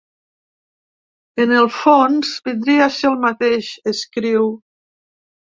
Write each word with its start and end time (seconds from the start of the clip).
En 1.43 1.53
el 1.57 1.69
fons 1.75 2.33
vindria 2.49 2.87
a 2.89 2.89
ser 2.97 3.07
el 3.13 3.21
mateix, 3.27 3.71
escriu. 3.93 4.49